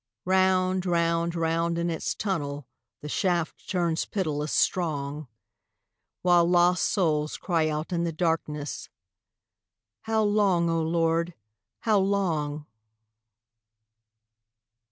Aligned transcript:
Round, 0.25 0.83
round, 0.87 1.35
round 1.35 1.77
in 1.77 1.91
its 1.91 2.15
tunnel 2.15 2.65
The 3.01 3.07
shaft 3.07 3.69
turns 3.69 4.03
pitiless 4.05 4.51
strong, 4.51 5.27
While 6.23 6.49
lost 6.49 6.85
souls 6.85 7.37
cry 7.37 7.69
out 7.69 7.93
in 7.93 8.03
the 8.03 8.11
darkness: 8.11 8.89
"How 10.05 10.23
long, 10.23 10.71
O 10.71 10.81
Lord, 10.81 11.35
how 11.81 11.99
long?" 11.99 12.65